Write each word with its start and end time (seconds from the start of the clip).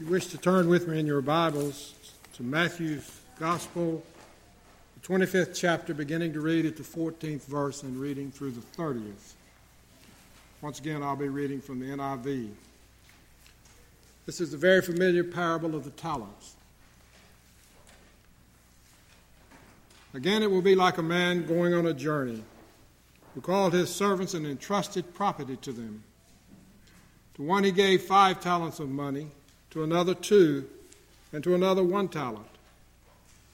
you 0.00 0.06
wish 0.06 0.26
to 0.26 0.38
turn 0.38 0.68
with 0.68 0.88
me 0.88 0.98
in 0.98 1.06
your 1.06 1.22
Bibles 1.22 1.94
to 2.32 2.42
Matthew's 2.42 3.20
Gospel, 3.38 4.02
the 5.00 5.06
25th 5.06 5.54
chapter, 5.54 5.94
beginning 5.94 6.32
to 6.32 6.40
read 6.40 6.66
at 6.66 6.76
the 6.76 6.82
14th 6.82 7.44
verse 7.44 7.84
and 7.84 7.96
reading 7.96 8.32
through 8.32 8.50
the 8.50 8.60
30th. 8.76 9.34
Once 10.60 10.80
again, 10.80 11.00
I'll 11.00 11.14
be 11.14 11.28
reading 11.28 11.60
from 11.60 11.78
the 11.78 11.86
NIV. 11.86 12.50
This 14.26 14.40
is 14.40 14.50
the 14.50 14.56
very 14.56 14.82
familiar 14.82 15.22
parable 15.22 15.76
of 15.76 15.84
the 15.84 15.90
talents. 15.90 16.56
Again, 20.12 20.42
it 20.42 20.50
will 20.50 20.62
be 20.62 20.74
like 20.74 20.98
a 20.98 21.02
man 21.02 21.46
going 21.46 21.72
on 21.72 21.86
a 21.86 21.94
journey 21.94 22.42
who 23.36 23.40
called 23.40 23.72
his 23.72 23.94
servants 23.94 24.34
and 24.34 24.44
entrusted 24.44 25.14
property 25.14 25.56
to 25.58 25.70
them. 25.70 26.02
To 27.34 27.42
one 27.42 27.62
he 27.62 27.70
gave 27.70 28.02
five 28.02 28.40
talents 28.40 28.80
of 28.80 28.88
money 28.88 29.28
to 29.74 29.82
another 29.82 30.14
two, 30.14 30.64
and 31.32 31.42
to 31.42 31.52
another 31.52 31.82
one 31.82 32.06
talent, 32.06 32.46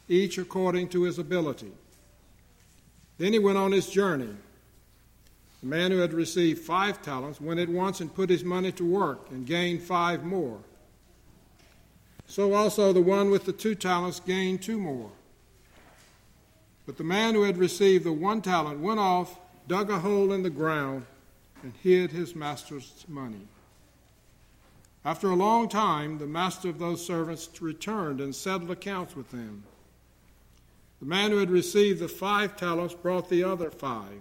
each 0.07 0.37
according 0.37 0.87
to 0.87 1.05
his 1.05 1.19
ability. 1.19 1.73
Then 3.17 3.33
he 3.33 3.39
went 3.39 3.57
on 3.57 3.73
his 3.73 3.89
journey. 3.89 4.37
The 5.63 5.67
man 5.67 5.91
who 5.91 5.97
had 5.97 6.13
received 6.13 6.61
five 6.61 7.01
talents 7.01 7.41
went 7.41 7.59
at 7.59 7.71
once 7.71 8.03
and 8.03 8.15
put 8.15 8.29
his 8.29 8.45
money 8.45 8.71
to 8.73 8.85
work 8.85 9.31
and 9.31 9.47
gained 9.47 9.83
five 9.83 10.23
more. 10.23 10.59
So 12.27 12.53
also 12.53 12.93
the 12.93 13.01
one 13.01 13.31
with 13.31 13.47
the 13.47 13.53
two 13.55 13.75
talents 13.75 14.21
gained 14.21 14.61
two 14.61 14.79
more. 14.79 15.11
But 16.85 16.99
the 16.99 17.05
man 17.05 17.33
who 17.33 17.45
had 17.45 17.57
received 17.57 18.05
the 18.05 18.13
one 18.13 18.43
talent 18.43 18.81
went 18.81 19.01
off, 19.01 19.39
dug 19.67 19.89
a 19.89 19.99
hole 19.99 20.35
in 20.35 20.43
the 20.43 20.51
ground, 20.51 21.07
and 21.63 21.73
hid 21.83 22.11
his 22.11 22.35
master's 22.35 23.07
money. 23.09 23.49
After 25.05 25.31
a 25.31 25.37
long 25.37 25.69
time, 25.69 26.19
the 26.19 26.27
master 26.27 26.69
of 26.69 26.79
those 26.79 27.05
servants 27.05 27.49
returned 27.61 28.21
and 28.21 28.35
settled 28.35 28.71
accounts 28.71 29.17
with 29.17 29.31
them. 29.31 29.65
The 31.01 31.07
man 31.07 31.31
who 31.31 31.39
had 31.39 31.51
received 31.51 32.01
the 32.01 32.09
five 32.09 32.57
talents 32.57 32.95
brought 32.95 33.31
the 33.31 33.43
other 33.43 33.71
five. 33.71 34.21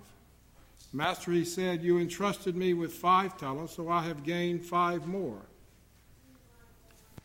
Master, 0.93 1.31
he 1.31 1.43
said, 1.43 1.83
You 1.83 1.99
entrusted 1.99 2.55
me 2.55 2.73
with 2.73 2.93
five 2.93 3.37
talents, 3.37 3.75
so 3.75 3.89
I 3.89 4.03
have 4.03 4.23
gained 4.23 4.65
five 4.65 5.05
more. 5.05 5.41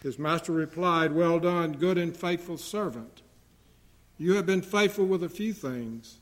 His 0.02 0.18
master 0.18 0.52
replied, 0.52 1.12
Well 1.12 1.38
done, 1.38 1.74
good 1.74 1.96
and 1.96 2.14
faithful 2.14 2.58
servant. 2.58 3.22
You 4.18 4.34
have 4.34 4.46
been 4.46 4.62
faithful 4.62 5.06
with 5.06 5.22
a 5.22 5.28
few 5.28 5.52
things. 5.52 6.18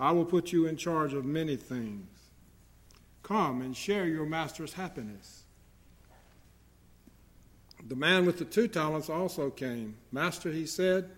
I 0.00 0.12
will 0.12 0.24
put 0.24 0.52
you 0.52 0.66
in 0.66 0.76
charge 0.76 1.12
of 1.12 1.24
many 1.24 1.56
things. 1.56 2.08
Come 3.22 3.62
and 3.62 3.76
share 3.76 4.06
your 4.06 4.26
master's 4.26 4.74
happiness. 4.74 5.44
The 7.88 7.96
man 7.96 8.26
with 8.26 8.38
the 8.38 8.44
two 8.44 8.66
talents 8.66 9.08
also 9.08 9.50
came. 9.50 9.96
Master, 10.10 10.50
he 10.50 10.66
said, 10.66 11.08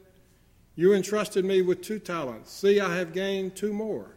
You 0.74 0.92
entrusted 0.92 1.44
me 1.44 1.62
with 1.62 1.80
two 1.80 1.98
talents. 1.98 2.52
See, 2.52 2.78
I 2.78 2.96
have 2.96 3.14
gained 3.14 3.56
two 3.56 3.72
more. 3.72 4.10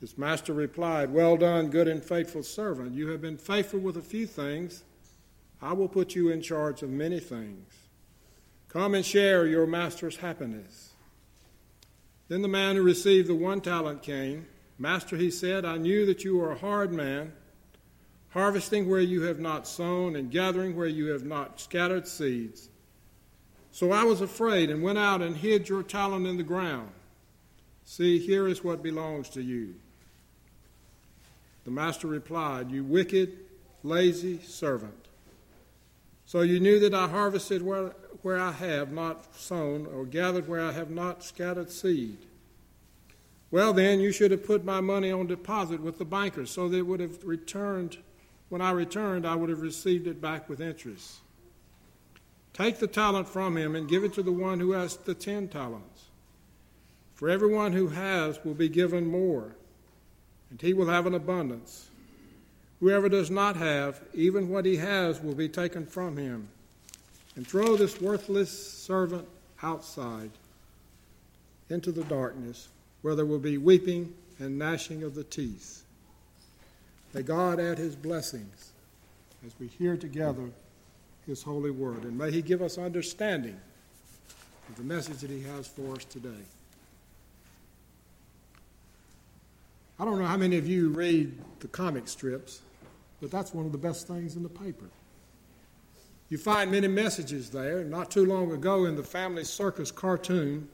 His 0.00 0.18
master 0.18 0.52
replied, 0.52 1.12
Well 1.12 1.36
done, 1.36 1.68
good 1.70 1.88
and 1.88 2.04
faithful 2.04 2.42
servant. 2.42 2.94
You 2.94 3.08
have 3.08 3.22
been 3.22 3.38
faithful 3.38 3.80
with 3.80 3.96
a 3.96 4.02
few 4.02 4.26
things. 4.26 4.82
I 5.62 5.72
will 5.72 5.88
put 5.88 6.14
you 6.14 6.30
in 6.30 6.42
charge 6.42 6.82
of 6.82 6.90
many 6.90 7.20
things. 7.20 7.72
Come 8.68 8.94
and 8.94 9.04
share 9.04 9.46
your 9.46 9.66
master's 9.66 10.16
happiness. 10.16 10.90
Then 12.28 12.42
the 12.42 12.48
man 12.48 12.76
who 12.76 12.82
received 12.82 13.28
the 13.28 13.34
one 13.34 13.60
talent 13.60 14.02
came. 14.02 14.46
Master, 14.78 15.16
he 15.16 15.30
said, 15.30 15.64
I 15.64 15.76
knew 15.76 16.06
that 16.06 16.24
you 16.24 16.40
are 16.40 16.52
a 16.52 16.58
hard 16.58 16.92
man 16.92 17.32
harvesting 18.30 18.88
where 18.88 19.00
you 19.00 19.22
have 19.22 19.40
not 19.40 19.66
sown, 19.66 20.16
and 20.16 20.30
gathering 20.30 20.76
where 20.76 20.86
you 20.86 21.06
have 21.06 21.24
not 21.24 21.60
scattered 21.60 22.06
seeds. 22.06 22.68
So 23.72 23.92
I 23.92 24.04
was 24.04 24.20
afraid 24.20 24.70
and 24.70 24.82
went 24.82 24.98
out 24.98 25.22
and 25.22 25.36
hid 25.36 25.68
your 25.68 25.82
talent 25.82 26.26
in 26.26 26.36
the 26.36 26.42
ground. 26.42 26.90
See, 27.84 28.18
here 28.18 28.46
is 28.46 28.62
what 28.62 28.82
belongs 28.82 29.28
to 29.30 29.42
you. 29.42 29.74
The 31.64 31.70
master 31.70 32.06
replied, 32.06 32.70
You 32.70 32.84
wicked, 32.84 33.36
lazy 33.82 34.40
servant. 34.42 34.94
So 36.26 36.42
you 36.42 36.60
knew 36.60 36.78
that 36.80 36.94
I 36.94 37.08
harvested 37.08 37.62
where, 37.62 37.92
where 38.22 38.38
I 38.38 38.52
have 38.52 38.92
not 38.92 39.34
sown, 39.34 39.86
or 39.86 40.04
gathered 40.04 40.46
where 40.46 40.60
I 40.60 40.72
have 40.72 40.90
not 40.90 41.24
scattered 41.24 41.70
seed. 41.70 42.18
Well, 43.50 43.72
then, 43.72 43.98
you 43.98 44.12
should 44.12 44.30
have 44.30 44.46
put 44.46 44.64
my 44.64 44.80
money 44.80 45.10
on 45.10 45.26
deposit 45.26 45.80
with 45.80 45.98
the 45.98 46.04
bankers 46.04 46.52
so 46.52 46.68
that 46.68 46.78
it 46.78 46.86
would 46.86 47.00
have 47.00 47.24
returned 47.24 47.98
when 48.50 48.60
I 48.60 48.72
returned, 48.72 49.26
I 49.26 49.36
would 49.36 49.48
have 49.48 49.62
received 49.62 50.06
it 50.06 50.20
back 50.20 50.48
with 50.48 50.60
interest. 50.60 51.18
Take 52.52 52.78
the 52.78 52.86
talent 52.86 53.28
from 53.28 53.56
him 53.56 53.74
and 53.74 53.88
give 53.88 54.04
it 54.04 54.12
to 54.14 54.22
the 54.22 54.32
one 54.32 54.60
who 54.60 54.72
has 54.72 54.96
the 54.96 55.14
ten 55.14 55.48
talents. 55.48 56.04
For 57.14 57.30
everyone 57.30 57.72
who 57.72 57.88
has 57.88 58.44
will 58.44 58.54
be 58.54 58.68
given 58.68 59.06
more, 59.06 59.54
and 60.50 60.60
he 60.60 60.74
will 60.74 60.88
have 60.88 61.06
an 61.06 61.14
abundance. 61.14 61.88
Whoever 62.80 63.08
does 63.08 63.30
not 63.30 63.56
have, 63.56 64.00
even 64.14 64.48
what 64.48 64.64
he 64.64 64.76
has 64.76 65.22
will 65.22 65.34
be 65.34 65.48
taken 65.48 65.86
from 65.86 66.16
him. 66.16 66.48
And 67.36 67.46
throw 67.46 67.76
this 67.76 68.00
worthless 68.00 68.50
servant 68.50 69.28
outside 69.62 70.30
into 71.68 71.92
the 71.92 72.04
darkness, 72.04 72.68
where 73.02 73.14
there 73.14 73.26
will 73.26 73.38
be 73.38 73.58
weeping 73.58 74.12
and 74.40 74.58
gnashing 74.58 75.04
of 75.04 75.14
the 75.14 75.24
teeth. 75.24 75.84
May 77.12 77.22
God 77.22 77.58
add 77.58 77.78
his 77.78 77.96
blessings 77.96 78.72
as 79.44 79.52
we 79.58 79.66
hear 79.66 79.96
together 79.96 80.50
his 81.26 81.42
holy 81.42 81.70
word. 81.70 82.04
And 82.04 82.16
may 82.16 82.30
he 82.30 82.42
give 82.42 82.62
us 82.62 82.78
understanding 82.78 83.58
of 84.68 84.76
the 84.76 84.84
message 84.84 85.18
that 85.18 85.30
he 85.30 85.42
has 85.42 85.66
for 85.66 85.94
us 85.94 86.04
today. 86.04 86.44
I 89.98 90.04
don't 90.04 90.18
know 90.18 90.26
how 90.26 90.36
many 90.36 90.56
of 90.56 90.66
you 90.66 90.88
read 90.90 91.36
the 91.58 91.68
comic 91.68 92.08
strips, 92.08 92.62
but 93.20 93.30
that's 93.30 93.52
one 93.52 93.66
of 93.66 93.72
the 93.72 93.78
best 93.78 94.06
things 94.06 94.36
in 94.36 94.42
the 94.42 94.48
paper. 94.48 94.86
You 96.30 96.38
find 96.38 96.70
many 96.70 96.86
messages 96.86 97.50
there. 97.50 97.82
Not 97.82 98.10
too 98.10 98.24
long 98.24 98.52
ago 98.52 98.84
in 98.84 98.94
the 98.94 99.02
Family 99.02 99.44
Circus 99.44 99.90
cartoon, 99.90 100.68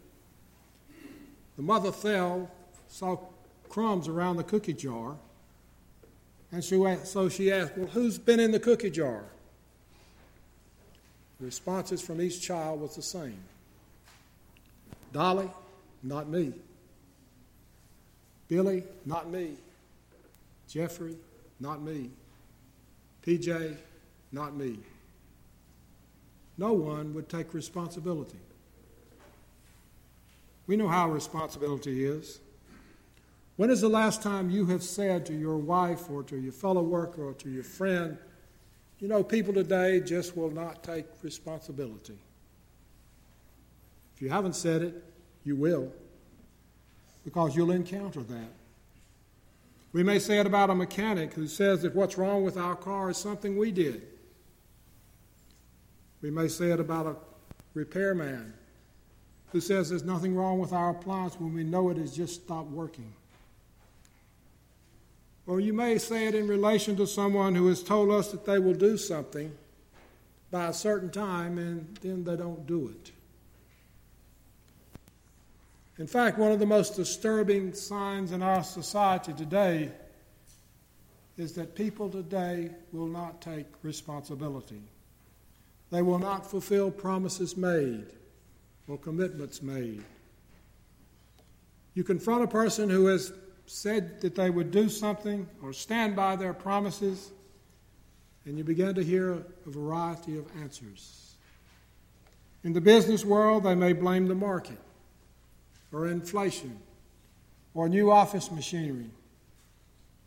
the 1.57 1.63
mother 1.63 1.91
fell, 1.91 2.51
saw 2.89 3.19
crumbs 3.71 4.07
around 4.07 4.37
the 4.37 4.45
cookie 4.45 4.75
jar, 4.75 5.17
and 6.53 6.63
she, 6.63 6.97
so 7.05 7.29
she 7.29 7.51
asked, 7.53 7.77
Well, 7.77 7.89
who's 7.89 8.19
been 8.19 8.41
in 8.41 8.53
the 8.53 8.61
cookie 8.61 8.91
jar? 8.91 9.25
The 11.39 11.47
responses 11.47 12.01
from 12.01 12.21
each 12.21 12.41
child 12.41 12.81
was 12.81 12.97
the 12.97 13.03
same 13.03 13.39
Dolly, 15.13 15.51
not 16.03 16.29
me. 16.29 16.53
Billy, 18.49 18.85
not 19.05 19.31
me. 19.31 19.57
Jeffrey, 20.69 21.17
not 21.59 21.83
me. 21.83 22.11
PJ, 23.25 23.77
not 24.31 24.55
me. 24.55 24.79
No 26.59 26.73
one 26.73 27.13
would 27.15 27.29
take 27.29 27.55
responsibility. 27.55 28.39
We 30.67 30.77
know 30.77 30.89
how 30.89 31.11
responsibility 31.11 32.05
is. 32.05 32.41
When 33.57 33.71
is 33.71 33.81
the 33.81 33.89
last 33.89 34.23
time 34.23 34.51
you 34.51 34.67
have 34.67 34.83
said 34.83 35.25
to 35.27 35.35
your 35.35 35.57
wife 35.57 36.11
or 36.11 36.23
to 36.25 36.37
your 36.37 36.53
fellow 36.53 36.83
worker 36.83 37.25
or 37.25 37.35
to 37.35 37.49
your 37.51 37.65
friend, 37.65 38.19
you 39.01 39.09
know, 39.09 39.25
people 39.25 39.55
today 39.55 40.01
just 40.01 40.37
will 40.37 40.51
not 40.51 40.83
take 40.83 41.07
responsibility? 41.23 42.19
If 44.15 44.23
you 44.23 44.29
haven't 44.29 44.57
said 44.57 44.83
it, 44.83 45.05
you 45.45 45.57
will, 45.57 45.93
because 47.25 47.57
you'll 47.57 47.71
encounter 47.71 48.23
that. 48.23 48.53
We 49.93 50.03
may 50.03 50.19
say 50.19 50.39
it 50.39 50.47
about 50.47 50.69
a 50.69 50.75
mechanic 50.75 51.33
who 51.33 51.47
says 51.47 51.83
that 51.83 51.95
what's 51.95 52.19
wrong 52.19 52.45
with 52.45 52.59
our 52.59 52.77
car 52.77 53.11
is 53.11 53.17
something 53.17 53.57
we 53.57 53.73
did. 53.73 54.03
We 56.21 56.31
may 56.31 56.49
say 56.49 56.73
it 56.73 56.81
about 56.81 57.07
a 57.07 57.17
repairman 57.73 58.53
who 59.53 59.61
says 59.61 59.89
there's 59.89 60.03
nothing 60.03 60.35
wrong 60.35 60.59
with 60.59 60.73
our 60.73 60.91
appliance 60.91 61.41
when 61.41 61.55
we 61.55 61.65
know 61.65 61.89
it 61.89 61.97
has 61.97 62.15
just 62.15 62.43
stopped 62.43 62.71
working. 62.71 63.13
Or 65.47 65.61
you 65.61 65.73
may 65.73 65.99
say 65.99 66.27
it 66.27 66.35
in 66.35 66.49
relation 66.49 66.97
to 66.97 67.07
someone 67.07 67.55
who 67.55 67.69
has 67.69 67.83
told 67.83 68.11
us 68.11 68.33
that 68.33 68.45
they 68.45 68.59
will 68.59 68.75
do 68.75 68.97
something 68.97 69.53
by 70.51 70.67
a 70.67 70.73
certain 70.73 71.11
time 71.11 71.59
and 71.59 71.97
then 72.03 72.25
they 72.25 72.37
don't 72.37 72.67
do 72.67 72.89
it. 72.89 73.13
In 75.99 76.07
fact, 76.07 76.39
one 76.39 76.53
of 76.53 76.59
the 76.59 76.67
most 76.67 76.97
disturbing 76.97 77.73
signs 77.73 78.33
in 78.33 78.43
our 78.43 78.63
society 78.63 79.33
today 79.33 79.91
is 81.39 81.53
that 81.53 81.75
people 81.75 82.11
today 82.11 82.71
will 82.93 83.07
not 83.07 83.41
take 83.41 83.67
responsibility. 83.83 84.83
They 85.91 86.03
will 86.03 86.19
not 86.19 86.51
fulfill 86.51 86.91
promises 86.91 87.57
made 87.57 88.07
or 88.89 88.99
commitments 88.99 89.63
made. 89.63 90.03
You 91.95 92.05
confront 92.05 92.45
a 92.45 92.49
person 92.49 92.91
who 92.91 93.07
has 93.07 93.33
said 93.67 94.21
that 94.21 94.35
they 94.35 94.49
would 94.51 94.71
do 94.71 94.89
something 94.89 95.49
or 95.63 95.73
stand 95.73 96.17
by 96.17 96.37
their 96.37 96.55
promises, 96.55 97.31
And 98.47 98.57
you 98.57 98.63
began 98.63 98.95
to 98.95 99.03
hear 99.03 99.33
a 99.33 99.71
variety 99.71 100.39
of 100.39 100.47
answers. 100.63 101.35
In 102.63 102.73
the 102.73 102.81
business 102.81 103.25
world, 103.25 103.65
they 103.65 103.75
may 103.75 103.93
blame 103.93 104.29
the 104.29 104.37
market, 104.37 104.79
or 105.93 106.07
inflation, 106.07 106.79
or 107.75 107.89
new 107.89 108.11
office 108.11 108.51
machinery, 108.53 109.11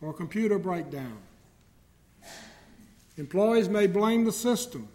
or 0.01 0.13
computer 0.13 0.59
breakdown. 0.59 1.17
Employees 3.15 3.69
may 3.69 3.87
blame 3.87 4.25
the 4.25 4.31
system, 4.33 4.87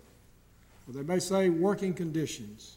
or 0.86 0.92
they 0.92 1.02
may 1.02 1.18
say 1.18 1.48
working 1.48 1.94
conditions. 1.94 2.76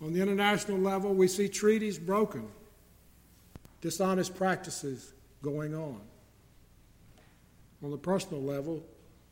On 0.00 0.12
the 0.12 0.20
international 0.20 0.78
level, 0.78 1.12
we 1.12 1.26
see 1.26 1.48
treaties 1.48 1.98
broken, 1.98 2.48
dishonest 3.82 4.34
practices 4.34 5.12
going 5.42 5.74
on. 5.74 6.00
On 7.82 7.90
the 7.90 7.98
personal 7.98 8.40
level, 8.40 8.82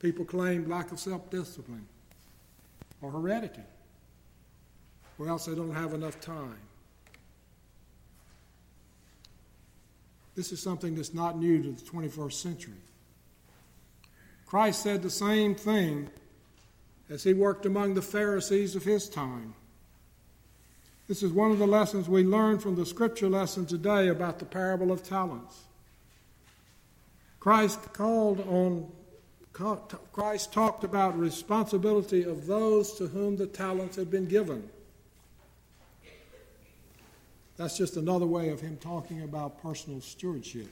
people 0.01 0.27
claim 0.27 0.69
lack 0.69 0.93
of 0.93 0.99
self 0.99 1.31
discipline 1.31 1.87
or 3.01 3.11
heredity, 3.11 3.63
or 5.19 5.29
else 5.29 5.47
they 5.47 5.55
don't 5.55 5.75
have 5.75 5.95
enough 5.95 6.21
time. 6.21 6.59
This 10.35 10.53
is 10.53 10.61
something 10.61 10.95
that's 10.95 11.15
not 11.15 11.39
new 11.39 11.63
to 11.63 11.73
the 11.73 11.83
21st 11.83 12.33
century. 12.33 12.75
Christ 14.47 14.83
said 14.83 15.03
the 15.03 15.11
same 15.11 15.55
thing 15.55 16.11
as 17.09 17.23
he 17.23 17.35
worked 17.35 17.67
among 17.67 17.95
the 17.95 18.03
Pharisees 18.03 18.75
of 18.75 18.85
his 18.85 19.09
time. 19.09 19.55
This 21.11 21.25
is 21.25 21.33
one 21.33 21.51
of 21.51 21.59
the 21.59 21.67
lessons 21.67 22.09
we 22.09 22.23
learn 22.23 22.61
from 22.61 22.77
the 22.77 22.87
scripture 22.87 23.29
lesson 23.29 23.67
today 23.67 24.07
about 24.07 24.39
the 24.39 24.45
parable 24.45 24.93
of 24.93 25.03
talents. 25.03 25.65
Christ 27.41 27.93
called 27.93 28.39
on 28.47 28.93
Christ 30.13 30.53
talked 30.53 30.85
about 30.85 31.19
responsibility 31.19 32.23
of 32.23 32.47
those 32.47 32.93
to 32.99 33.09
whom 33.09 33.37
the 33.37 33.49
talents 33.49 33.97
had 33.97 34.09
been 34.09 34.27
given. 34.27 34.71
That's 37.57 37.77
just 37.77 37.97
another 37.97 38.27
way 38.27 38.51
of 38.51 38.61
him 38.61 38.79
talking 38.81 39.23
about 39.23 39.61
personal 39.61 40.01
stewardship. 40.01 40.69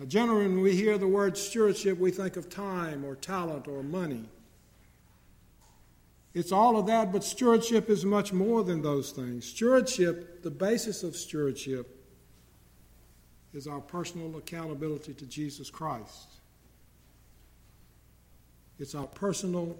Now, 0.00 0.06
generally, 0.06 0.48
when 0.48 0.62
we 0.62 0.74
hear 0.74 0.98
the 0.98 1.06
word 1.06 1.38
stewardship, 1.38 1.96
we 1.96 2.10
think 2.10 2.36
of 2.36 2.50
time 2.50 3.04
or 3.04 3.14
talent 3.14 3.68
or 3.68 3.84
money. 3.84 4.24
It's 6.34 6.52
all 6.52 6.78
of 6.78 6.86
that, 6.86 7.12
but 7.12 7.24
stewardship 7.24 7.88
is 7.88 8.04
much 8.04 8.32
more 8.32 8.62
than 8.62 8.82
those 8.82 9.10
things. 9.10 9.46
Stewardship, 9.46 10.42
the 10.42 10.50
basis 10.50 11.02
of 11.02 11.16
stewardship, 11.16 11.94
is 13.54 13.66
our 13.66 13.80
personal 13.80 14.36
accountability 14.36 15.14
to 15.14 15.26
Jesus 15.26 15.70
Christ. 15.70 16.28
It's 18.78 18.94
our 18.94 19.06
personal 19.06 19.76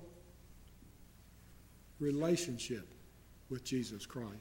relationship 2.00 2.88
with 3.50 3.64
Jesus 3.64 4.06
Christ. 4.06 4.32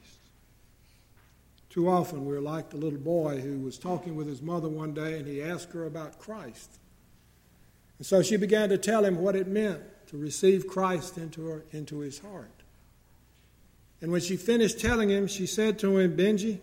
Too 1.70 1.88
often 1.88 2.24
we're 2.24 2.40
like 2.40 2.70
the 2.70 2.76
little 2.76 2.98
boy 2.98 3.40
who 3.40 3.58
was 3.58 3.78
talking 3.78 4.16
with 4.16 4.26
his 4.26 4.40
mother 4.40 4.68
one 4.68 4.94
day 4.94 5.18
and 5.18 5.28
he 5.28 5.42
asked 5.42 5.72
her 5.72 5.84
about 5.84 6.18
Christ. 6.18 6.78
And 7.98 8.06
so 8.06 8.22
she 8.22 8.36
began 8.36 8.70
to 8.70 8.78
tell 8.78 9.04
him 9.04 9.18
what 9.18 9.36
it 9.36 9.46
meant 9.46 9.82
to 10.08 10.16
receive 10.16 10.66
Christ 10.66 11.18
into, 11.18 11.46
her, 11.46 11.64
into 11.72 12.00
his 12.00 12.18
heart. 12.18 12.50
And 14.00 14.12
when 14.12 14.20
she 14.20 14.36
finished 14.36 14.80
telling 14.80 15.08
him, 15.08 15.26
she 15.26 15.46
said 15.46 15.78
to 15.80 15.98
him, 15.98 16.16
Benji, 16.16 16.60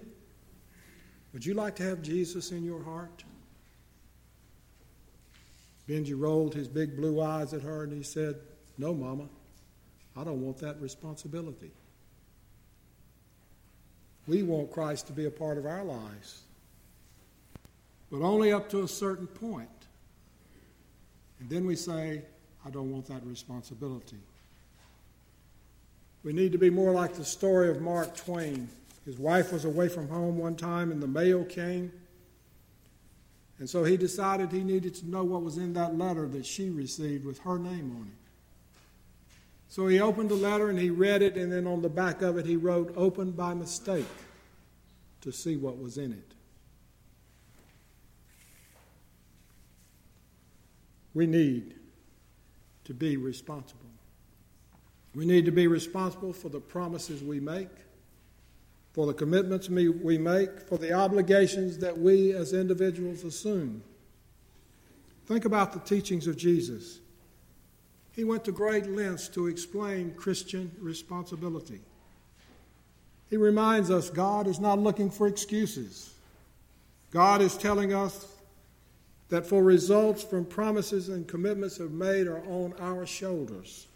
would 1.33 1.45
you 1.45 1.53
like 1.53 1.75
to 1.75 1.83
have 1.83 2.01
Jesus 2.01 2.51
in 2.51 2.63
your 2.63 2.83
heart? 2.83 3.23
Benji 5.87 6.19
rolled 6.19 6.55
his 6.55 6.67
big 6.67 6.95
blue 6.95 7.21
eyes 7.21 7.53
at 7.53 7.61
her 7.61 7.83
and 7.83 7.93
he 7.93 8.03
said, 8.03 8.35
No, 8.77 8.93
Mama, 8.93 9.25
I 10.15 10.23
don't 10.23 10.41
want 10.41 10.57
that 10.59 10.81
responsibility. 10.81 11.71
We 14.27 14.41
want 14.41 14.71
Christ 14.71 15.07
to 15.07 15.13
be 15.13 15.25
a 15.25 15.31
part 15.31 15.59
of 15.59 15.67
our 15.67 15.83
lives, 15.83 16.41
but 18.09 18.21
only 18.21 18.51
up 18.51 18.69
to 18.69 18.81
a 18.81 18.87
certain 18.87 19.27
point. 19.27 19.69
And 21.39 21.49
then 21.49 21.65
we 21.65 21.75
say, 21.75 22.23
I 22.65 22.69
don't 22.71 22.91
want 22.91 23.05
that 23.07 23.23
responsibility. 23.25 24.17
We 26.23 26.33
need 26.33 26.51
to 26.53 26.57
be 26.57 26.71
more 26.71 26.91
like 26.91 27.13
the 27.13 27.23
story 27.23 27.69
of 27.69 27.81
Mark 27.81 28.17
Twain. 28.17 28.67
His 29.05 29.19
wife 29.19 29.53
was 29.53 29.65
away 29.65 29.87
from 29.87 30.09
home 30.09 30.39
one 30.39 30.55
time, 30.55 30.91
and 30.91 31.01
the 31.01 31.07
mail 31.07 31.45
came. 31.45 31.91
And 33.59 33.69
so 33.69 33.83
he 33.83 33.95
decided 33.95 34.51
he 34.51 34.63
needed 34.63 34.95
to 34.95 35.09
know 35.09 35.23
what 35.23 35.43
was 35.43 35.57
in 35.57 35.73
that 35.73 35.95
letter 35.95 36.27
that 36.29 36.45
she 36.45 36.71
received 36.71 37.23
with 37.23 37.39
her 37.39 37.59
name 37.59 37.95
on 37.99 38.07
it. 38.07 38.25
So 39.69 39.87
he 39.87 39.99
opened 39.99 40.29
the 40.29 40.35
letter 40.35 40.69
and 40.69 40.79
he 40.79 40.89
read 40.89 41.21
it, 41.21 41.37
and 41.37 41.51
then 41.51 41.67
on 41.67 41.83
the 41.83 41.89
back 41.89 42.23
of 42.23 42.37
it 42.37 42.45
he 42.45 42.55
wrote, 42.55 42.93
Opened 42.97 43.37
by 43.37 43.53
mistake, 43.53 44.07
to 45.21 45.31
see 45.31 45.55
what 45.55 45.77
was 45.77 45.97
in 45.97 46.11
it. 46.11 46.31
We 51.13 51.27
need 51.27 51.74
to 52.85 52.93
be 52.93 53.17
responsible. 53.17 53.81
We 55.13 55.25
need 55.25 55.45
to 55.45 55.51
be 55.51 55.67
responsible 55.67 56.33
for 56.33 56.49
the 56.49 56.59
promises 56.59 57.23
we 57.23 57.39
make, 57.39 57.69
for 58.93 59.07
the 59.07 59.13
commitments 59.13 59.69
we 59.69 60.17
make, 60.17 60.61
for 60.61 60.77
the 60.77 60.93
obligations 60.93 61.77
that 61.79 61.97
we 61.97 62.33
as 62.33 62.53
individuals 62.53 63.23
assume. 63.23 63.83
Think 65.25 65.45
about 65.45 65.73
the 65.73 65.79
teachings 65.79 66.27
of 66.27 66.37
Jesus. 66.37 66.99
He 68.11 68.23
went 68.23 68.45
to 68.45 68.51
great 68.51 68.87
lengths 68.87 69.27
to 69.29 69.47
explain 69.47 70.13
Christian 70.13 70.71
responsibility. 70.79 71.81
He 73.29 73.37
reminds 73.37 73.89
us 73.89 74.09
God 74.09 74.47
is 74.47 74.59
not 74.59 74.79
looking 74.79 75.09
for 75.09 75.27
excuses. 75.27 76.13
God 77.11 77.41
is 77.41 77.57
telling 77.57 77.93
us 77.93 78.34
that 79.29 79.45
for 79.45 79.63
results 79.63 80.23
from 80.23 80.45
promises 80.45 81.09
and 81.09 81.27
commitments 81.27 81.77
have 81.77 81.91
made 81.91 82.27
are 82.27 82.43
on 82.45 82.73
our 82.79 83.05
shoulders. 83.05 83.87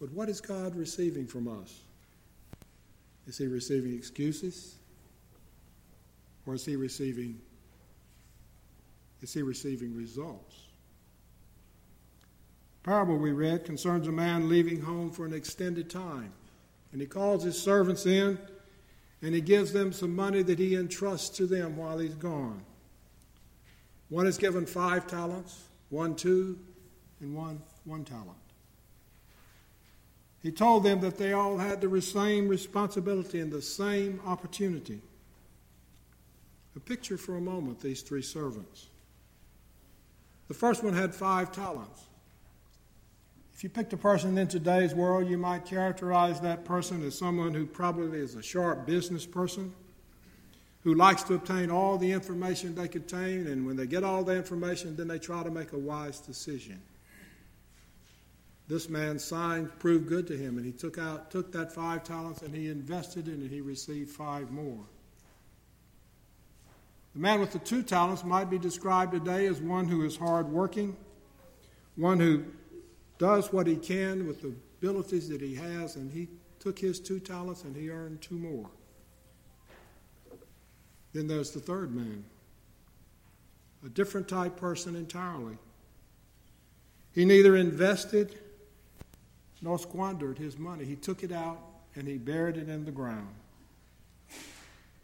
But 0.00 0.12
what 0.12 0.28
is 0.28 0.40
God 0.40 0.76
receiving 0.76 1.26
from 1.26 1.48
us? 1.48 1.80
Is 3.26 3.38
he 3.38 3.46
receiving 3.46 3.94
excuses? 3.94 4.76
Or 6.46 6.54
is 6.54 6.64
he 6.64 6.76
receiving 6.76 7.40
is 9.22 9.32
he 9.32 9.42
receiving 9.42 9.96
results? 9.96 10.56
The 12.82 12.90
parable 12.90 13.16
we 13.16 13.32
read 13.32 13.64
concerns 13.64 14.06
a 14.06 14.12
man 14.12 14.48
leaving 14.48 14.82
home 14.82 15.10
for 15.10 15.24
an 15.24 15.32
extended 15.32 15.88
time. 15.88 16.32
And 16.92 17.00
he 17.00 17.06
calls 17.06 17.42
his 17.42 17.60
servants 17.60 18.06
in 18.06 18.38
and 19.22 19.34
he 19.34 19.40
gives 19.40 19.72
them 19.72 19.92
some 19.92 20.14
money 20.14 20.42
that 20.42 20.58
he 20.58 20.76
entrusts 20.76 21.36
to 21.38 21.46
them 21.46 21.76
while 21.76 21.98
he's 21.98 22.14
gone. 22.14 22.62
One 24.08 24.26
is 24.26 24.38
given 24.38 24.66
five 24.66 25.06
talents, 25.06 25.64
one 25.90 26.14
two, 26.14 26.58
and 27.20 27.34
one 27.34 27.60
one 27.84 28.04
talent. 28.04 28.38
He 30.42 30.52
told 30.52 30.84
them 30.84 31.00
that 31.00 31.18
they 31.18 31.32
all 31.32 31.58
had 31.58 31.80
the 31.80 32.00
same 32.00 32.46
responsibility 32.46 33.40
and 33.40 33.52
the 33.52 33.62
same 33.62 34.20
opportunity. 34.24 35.00
A 36.76 36.80
picture 36.80 37.16
for 37.16 37.36
a 37.36 37.40
moment 37.40 37.80
these 37.80 38.02
three 38.02 38.22
servants. 38.22 38.86
The 40.48 40.54
first 40.54 40.84
one 40.84 40.94
had 40.94 41.14
five 41.14 41.50
talents. 41.50 42.02
If 43.54 43.64
you 43.64 43.70
picked 43.70 43.94
a 43.94 43.96
person 43.96 44.36
in 44.36 44.46
today's 44.48 44.94
world, 44.94 45.28
you 45.28 45.38
might 45.38 45.64
characterize 45.64 46.40
that 46.42 46.64
person 46.64 47.02
as 47.02 47.18
someone 47.18 47.54
who 47.54 47.64
probably 47.64 48.18
is 48.18 48.34
a 48.34 48.42
sharp 48.42 48.86
business 48.86 49.24
person, 49.24 49.74
who 50.86 50.94
likes 50.94 51.24
to 51.24 51.34
obtain 51.34 51.68
all 51.68 51.98
the 51.98 52.12
information 52.12 52.72
they 52.72 52.86
can 52.86 53.00
obtain, 53.00 53.48
and 53.48 53.66
when 53.66 53.74
they 53.74 53.88
get 53.88 54.04
all 54.04 54.22
the 54.22 54.36
information, 54.36 54.94
then 54.94 55.08
they 55.08 55.18
try 55.18 55.42
to 55.42 55.50
make 55.50 55.72
a 55.72 55.78
wise 55.78 56.20
decision. 56.20 56.80
This 58.68 58.88
man's 58.88 59.24
sign 59.24 59.68
proved 59.80 60.06
good 60.06 60.28
to 60.28 60.36
him, 60.36 60.58
and 60.58 60.64
he 60.64 60.70
took 60.70 60.96
out 60.96 61.28
took 61.28 61.50
that 61.50 61.72
five 61.72 62.04
talents 62.04 62.42
and 62.42 62.54
he 62.54 62.68
invested 62.68 63.26
in 63.26 63.44
it. 63.44 63.50
He 63.50 63.60
received 63.60 64.10
five 64.10 64.52
more. 64.52 64.84
The 67.14 67.20
man 67.20 67.40
with 67.40 67.50
the 67.50 67.58
two 67.58 67.82
talents 67.82 68.22
might 68.22 68.48
be 68.48 68.56
described 68.56 69.10
today 69.10 69.46
as 69.46 69.60
one 69.60 69.88
who 69.88 70.04
is 70.04 70.16
hardworking, 70.16 70.96
one 71.96 72.20
who 72.20 72.44
does 73.18 73.52
what 73.52 73.66
he 73.66 73.74
can 73.74 74.24
with 74.24 74.40
the 74.40 74.54
abilities 74.80 75.28
that 75.30 75.40
he 75.40 75.56
has, 75.56 75.96
and 75.96 76.12
he 76.12 76.28
took 76.60 76.78
his 76.78 77.00
two 77.00 77.18
talents 77.18 77.64
and 77.64 77.74
he 77.74 77.90
earned 77.90 78.22
two 78.22 78.36
more. 78.36 78.70
Then 81.16 81.28
there's 81.28 81.52
the 81.52 81.60
third 81.60 81.94
man, 81.94 82.24
a 83.82 83.88
different 83.88 84.28
type 84.28 84.58
person 84.58 84.94
entirely. 84.94 85.56
He 87.14 87.24
neither 87.24 87.56
invested 87.56 88.38
nor 89.62 89.78
squandered 89.78 90.36
his 90.36 90.58
money. 90.58 90.84
He 90.84 90.94
took 90.94 91.24
it 91.24 91.32
out 91.32 91.58
and 91.94 92.06
he 92.06 92.18
buried 92.18 92.58
it 92.58 92.68
in 92.68 92.84
the 92.84 92.90
ground. 92.90 93.34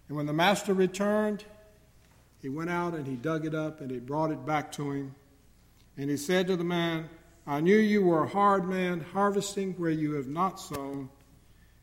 And 0.08 0.18
when 0.18 0.26
the 0.26 0.34
master 0.34 0.74
returned, 0.74 1.44
he 2.42 2.50
went 2.50 2.68
out 2.68 2.92
and 2.92 3.06
he 3.06 3.16
dug 3.16 3.46
it 3.46 3.54
up 3.54 3.80
and 3.80 3.90
he 3.90 3.98
brought 3.98 4.30
it 4.30 4.44
back 4.44 4.70
to 4.72 4.90
him 4.90 5.14
And 5.96 6.10
he 6.10 6.18
said 6.18 6.46
to 6.48 6.56
the 6.56 6.64
man, 6.64 7.08
I 7.46 7.62
knew 7.62 7.78
you 7.78 8.02
were 8.02 8.24
a 8.24 8.28
hard 8.28 8.68
man, 8.68 9.00
harvesting 9.00 9.72
where 9.78 9.90
you 9.90 10.12
have 10.16 10.28
not 10.28 10.60
sown, 10.60 11.08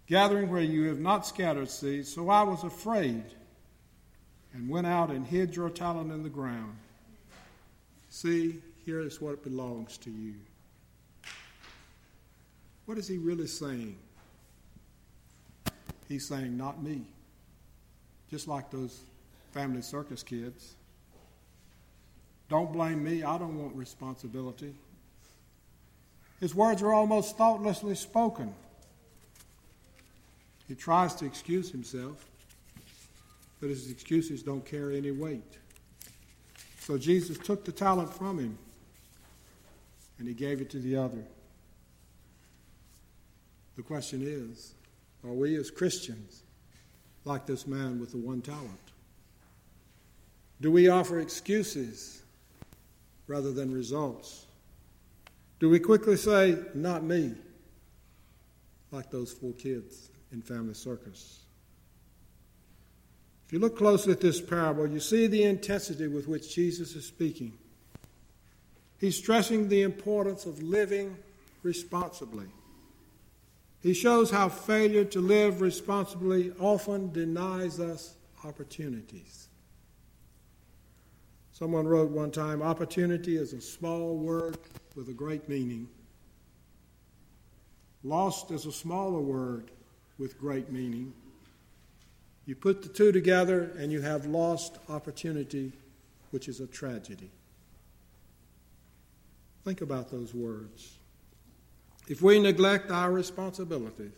gathering 0.05 0.51
where 0.51 0.61
you 0.61 0.83
have 0.83 0.99
not 0.99 1.25
scattered 1.25 1.71
seed. 1.71 2.05
So 2.05 2.29
I 2.29 2.43
was 2.43 2.63
afraid 2.63 3.23
and 4.53 4.69
went 4.69 4.87
out 4.87 5.09
and 5.09 5.25
hid 5.25 5.55
your 5.55 5.69
talent 5.69 6.11
in 6.11 6.23
the 6.23 6.29
ground. 6.29 6.75
See, 8.09 8.61
here 8.85 9.01
is 9.01 9.21
what 9.21 9.43
belongs 9.43 9.97
to 9.99 10.09
you. 10.09 10.35
What 12.85 12.97
is 12.97 13.07
he 13.07 13.17
really 13.17 13.47
saying? 13.47 13.95
He's 16.07 16.27
saying, 16.27 16.57
Not 16.57 16.81
me. 16.81 17.01
Just 18.31 18.47
like 18.47 18.71
those 18.71 18.99
family 19.51 19.81
circus 19.81 20.23
kids. 20.23 20.75
Don't 22.49 22.73
blame 22.73 23.03
me. 23.03 23.23
I 23.23 23.37
don't 23.37 23.61
want 23.61 23.75
responsibility. 23.75 24.73
His 26.39 26.55
words 26.55 26.81
are 26.81 26.93
almost 26.93 27.37
thoughtlessly 27.37 27.95
spoken. 27.95 28.53
He 30.67 30.75
tries 30.75 31.13
to 31.15 31.25
excuse 31.25 31.71
himself, 31.71 32.25
but 33.59 33.69
his 33.69 33.89
excuses 33.91 34.41
don't 34.41 34.65
carry 34.65 34.97
any 34.97 35.11
weight. 35.11 35.57
So 36.79 36.97
Jesus 36.97 37.37
took 37.37 37.65
the 37.65 37.71
talent 37.71 38.13
from 38.13 38.39
him 38.39 38.57
and 40.17 40.27
he 40.27 40.33
gave 40.33 40.61
it 40.61 40.69
to 40.71 40.79
the 40.79 40.95
other. 40.95 41.23
The 43.75 43.83
question 43.83 44.21
is 44.23 44.73
are 45.25 45.33
we 45.33 45.55
as 45.55 45.69
Christians 45.69 46.43
like 47.25 47.45
this 47.45 47.67
man 47.67 47.99
with 47.99 48.11
the 48.11 48.17
one 48.17 48.41
talent? 48.41 48.69
Do 50.61 50.71
we 50.71 50.89
offer 50.89 51.19
excuses 51.19 52.21
rather 53.27 53.51
than 53.51 53.73
results? 53.73 54.45
Do 55.59 55.69
we 55.69 55.79
quickly 55.79 56.15
say, 56.15 56.57
not 56.73 57.03
me, 57.03 57.33
like 58.91 59.11
those 59.11 59.31
four 59.31 59.53
kids 59.53 60.09
in 60.31 60.41
Family 60.41 60.73
Circus? 60.73 61.41
If 63.49 63.53
you 63.53 63.57
look 63.57 63.79
closely 63.79 64.11
at 64.11 64.21
this 64.21 64.39
parable, 64.39 64.85
you 64.85 64.99
see 64.99 65.25
the 65.25 65.41
intensity 65.41 66.05
with 66.05 66.27
which 66.27 66.53
Jesus 66.53 66.95
is 66.95 67.07
speaking. 67.07 67.57
He's 68.99 69.17
stressing 69.17 69.69
the 69.69 69.81
importance 69.81 70.45
of 70.45 70.61
living 70.61 71.17
responsibly. 71.63 72.45
He 73.81 73.95
shows 73.95 74.29
how 74.29 74.49
failure 74.49 75.03
to 75.05 75.19
live 75.19 75.61
responsibly 75.61 76.51
often 76.59 77.11
denies 77.11 77.79
us 77.79 78.13
opportunities. 78.43 79.47
Someone 81.51 81.87
wrote 81.87 82.11
one 82.11 82.29
time 82.29 82.61
opportunity 82.61 83.35
is 83.35 83.53
a 83.53 83.61
small 83.61 84.15
word 84.15 84.59
with 84.95 85.09
a 85.09 85.13
great 85.13 85.49
meaning. 85.49 85.87
Lost 88.03 88.51
is 88.51 88.67
a 88.67 88.71
smaller 88.71 89.21
word 89.21 89.71
with 90.19 90.39
great 90.39 90.71
meaning. 90.71 91.13
You 92.49 92.55
put 92.55 92.81
the 92.81 92.89
two 92.89 93.11
together 93.11 93.69
and 93.77 93.91
you 93.91 94.01
have 94.01 94.25
lost 94.25 94.79
opportunity, 94.89 95.71
which 96.31 96.47
is 96.47 96.59
a 96.59 96.65
tragedy. 96.65 97.29
Think 99.63 99.81
about 99.81 100.09
those 100.09 100.33
words. 100.33 100.97
If 102.07 102.23
we 102.23 102.39
neglect 102.39 102.89
our 102.89 103.11
responsibilities, 103.11 104.13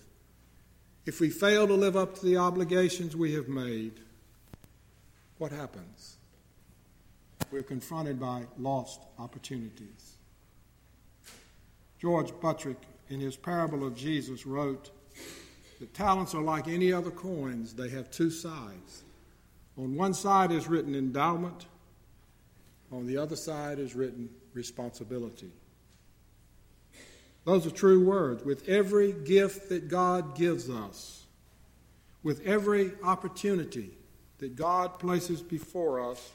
if 1.06 1.20
we 1.20 1.30
fail 1.30 1.68
to 1.68 1.74
live 1.74 1.98
up 1.98 2.16
to 2.20 2.26
the 2.26 2.38
obligations 2.38 3.18
we 3.18 3.34
have 3.34 3.50
made, 3.50 4.00
what 5.38 5.52
happens? 5.52 6.16
we're 7.52 7.64
confronted 7.64 8.18
by 8.18 8.44
lost 8.58 9.02
opportunities. 9.20 10.16
George 12.00 12.32
Buttrick, 12.40 12.78
in 13.10 13.20
his 13.20 13.36
parable 13.36 13.86
of 13.86 13.94
Jesus, 13.94 14.46
wrote 14.46 14.90
that 15.82 15.96
talents 15.96 16.36
are 16.36 16.44
like 16.44 16.68
any 16.68 16.94
other 16.94 17.10
coins, 17.10 17.74
they 17.74 17.90
have 17.90 18.12
two 18.12 18.30
sides. 18.30 19.04
On 19.78 19.96
one 19.96 20.14
side 20.14 20.52
is 20.52 20.68
written 20.68 20.94
endowment, 20.94 21.66
on 22.92 23.08
the 23.08 23.18
other 23.18 23.36
side 23.36 23.80
is 23.80 23.96
written 23.96 24.30
responsibility. 24.54 25.50
Those 27.46 27.66
are 27.66 27.72
true 27.72 28.06
words. 28.06 28.46
With 28.46 28.70
every 28.70 29.12
gift 29.12 29.70
that 29.70 29.88
God 29.88 30.36
gives 30.36 30.70
us, 30.70 31.26
with 32.22 32.46
every 32.46 32.92
opportunity 33.04 33.90
that 34.38 34.56
God 34.56 35.00
places 35.00 35.42
before 35.42 36.12
us, 36.12 36.32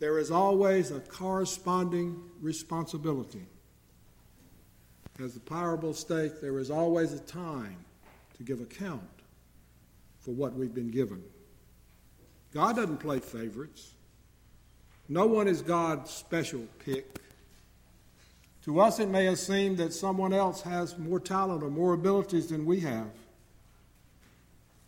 there 0.00 0.18
is 0.18 0.32
always 0.32 0.90
a 0.90 0.98
corresponding 0.98 2.20
responsibility. 2.40 3.46
As 5.22 5.34
the 5.34 5.40
parable 5.40 5.94
states, 5.94 6.40
there 6.40 6.58
is 6.58 6.72
always 6.72 7.12
a 7.12 7.20
time 7.20 7.76
to 8.36 8.42
give 8.42 8.60
account 8.60 9.02
for 10.20 10.32
what 10.32 10.54
we've 10.54 10.74
been 10.74 10.90
given. 10.90 11.22
God 12.52 12.76
doesn't 12.76 12.98
play 12.98 13.20
favorites. 13.20 13.94
No 15.08 15.26
one 15.26 15.48
is 15.48 15.60
God's 15.60 16.10
special 16.10 16.66
pick. 16.84 17.20
To 18.64 18.80
us, 18.80 18.98
it 18.98 19.08
may 19.08 19.26
have 19.26 19.38
seemed 19.38 19.76
that 19.78 19.92
someone 19.92 20.32
else 20.32 20.62
has 20.62 20.96
more 20.96 21.20
talent 21.20 21.62
or 21.62 21.68
more 21.68 21.92
abilities 21.92 22.46
than 22.46 22.64
we 22.64 22.80
have. 22.80 23.10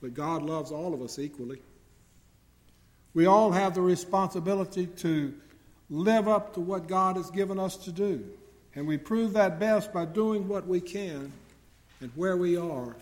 But 0.01 0.15
God 0.15 0.43
loves 0.43 0.71
all 0.71 0.95
of 0.95 1.03
us 1.03 1.19
equally. 1.19 1.61
We 3.13 3.27
all 3.27 3.51
have 3.53 3.75
the 3.75 3.83
responsibility 3.83 4.87
to 4.87 5.35
live 5.91 6.29
up 6.29 6.55
to 6.55 6.61
what 6.61 6.87
God 6.87 7.17
has 7.17 7.31
given 7.31 7.59
us 7.59 7.77
to 7.79 7.93
do. 7.93 8.25
And 8.75 8.87
we 8.87 8.97
prove 8.97 9.33
that 9.35 9.59
best 9.59 9.93
by 9.93 10.05
doing 10.05 10.49
what 10.49 10.67
we 10.67 10.81
can 10.81 11.33
and 12.01 12.11
where 12.15 12.37
we 12.37 12.57
are 12.57 12.97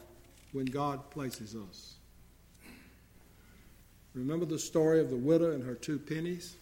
when 0.54 0.66
God 0.66 1.11
places 1.11 1.56
us. 1.56 1.96
Remember 4.14 4.46
the 4.46 4.58
story 4.58 5.00
of 5.00 5.11
the 5.11 5.16
widow 5.16 5.50
and 5.50 5.64
her 5.64 5.75
two 5.75 5.99
pennies? 5.99 6.54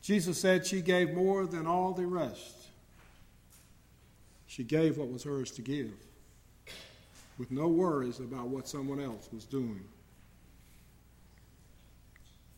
Jesus 0.00 0.40
said 0.40 0.66
she 0.66 0.80
gave 0.80 1.12
more 1.12 1.44
than 1.46 1.66
all 1.66 1.92
the 1.92 2.06
rest. 2.06 2.68
She 4.46 4.64
gave 4.64 4.96
what 4.96 5.12
was 5.12 5.24
hers 5.24 5.50
to 5.52 5.62
give 5.62 5.92
with 7.38 7.50
no 7.50 7.68
worries 7.68 8.20
about 8.20 8.48
what 8.48 8.66
someone 8.66 9.00
else 9.00 9.28
was 9.30 9.44
doing. 9.44 9.84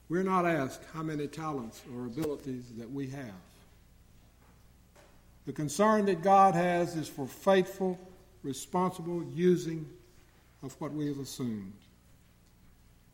We're 0.09 0.23
not 0.23 0.47
asked 0.47 0.83
how 0.95 1.03
many 1.03 1.27
talents 1.27 1.83
or 1.93 2.07
abilities 2.07 2.67
that 2.79 2.91
we 2.91 3.09
have. 3.09 3.35
The 5.47 5.53
concern 5.53 6.07
that 6.07 6.23
God 6.23 6.55
has 6.55 6.95
is 6.95 7.09
for 7.09 7.27
faithful, 7.27 7.99
responsible 8.43 9.25
using 9.35 9.87
of 10.63 10.75
what 10.81 10.93
we 10.93 11.07
have 11.09 11.19
assumed. 11.19 11.73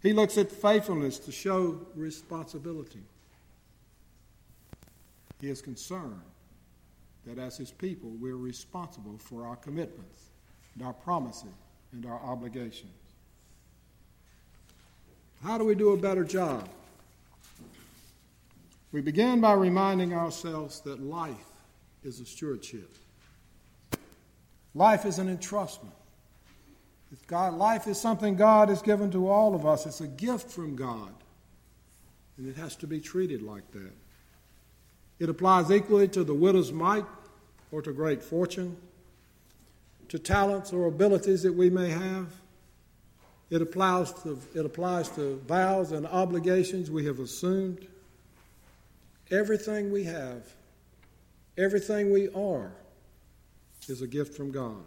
He 0.03 0.13
looks 0.13 0.37
at 0.37 0.51
faithfulness 0.51 1.19
to 1.21 1.33
show 1.33 1.81
responsibility. 1.95 3.03
He 5.41 5.49
is 5.49 5.63
concerned 5.63 6.21
that 7.27 7.39
as 7.39 7.57
His 7.57 7.71
people, 7.71 8.11
we're 8.21 8.37
responsible 8.37 9.19
for 9.19 9.47
our 9.47 9.57
commitments 9.57 10.31
and 10.75 10.85
our 10.85 10.93
promises 10.93 11.49
and 11.93 12.05
our 12.07 12.21
obligations. 12.21 12.93
How 15.43 15.59
do 15.59 15.65
we 15.65 15.75
do 15.75 15.91
a 15.91 15.97
better 15.97 16.25
job? 16.25 16.69
We 18.93 19.01
begin 19.01 19.41
by 19.41 19.55
reminding 19.55 20.15
ourselves 20.15 20.81
that 20.83 21.03
life 21.03 21.35
is 22.03 22.21
a 22.21 22.25
stewardship. 22.25 22.91
Life 24.75 25.05
is 25.05 25.19
an 25.19 25.35
entrustment. 25.35 25.93
God, 27.27 27.55
life 27.55 27.87
is 27.87 28.01
something 28.01 28.35
God 28.35 28.69
has 28.69 28.83
given 28.83 29.11
to 29.13 29.29
all 29.29 29.55
of 29.55 29.65
us. 29.65 29.87
It's 29.87 30.01
a 30.01 30.09
gift 30.09 30.51
from 30.51 30.75
God. 30.75 31.13
And 32.37 32.49
it 32.49 32.57
has 32.57 32.75
to 32.77 32.87
be 32.87 33.01
treated 33.01 33.43
like 33.43 33.71
that. 33.73 33.93
It 35.21 35.29
applies 35.29 35.71
equally 35.71 36.09
to 36.09 36.25
the 36.25 36.35
widow's 36.35 36.73
mite 36.73 37.05
or 37.71 37.83
to 37.83 37.93
great 37.93 38.23
fortune, 38.23 38.77
to 40.09 40.19
talents 40.19 40.73
or 40.73 40.87
abilities 40.87 41.43
that 41.45 41.55
we 41.55 41.71
may 41.71 41.91
have. 41.91 42.29
It 43.51 43.63
applies 43.63 44.13
to, 44.25 44.39
it 44.55 44.67
applies 44.67 45.09
to 45.11 45.37
vows 45.47 45.93
and 45.93 46.07
obligations 46.07 46.91
we 46.91 47.07
have 47.07 47.21
assumed. 47.21 47.87
Everything 49.31 49.93
we 49.93 50.05
have, 50.05 50.43
everything 51.57 52.13
we 52.13 52.29
are, 52.31 52.73
is 53.89 54.03
a 54.03 54.07
gift 54.07 54.37
from 54.37 54.51
God. 54.51 54.85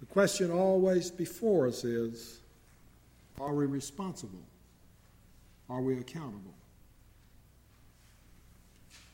The 0.00 0.06
question 0.06 0.50
always 0.50 1.10
before 1.10 1.68
us 1.68 1.84
is 1.84 2.40
are 3.40 3.54
we 3.54 3.66
responsible? 3.66 4.42
Are 5.68 5.80
we 5.80 5.98
accountable? 5.98 6.54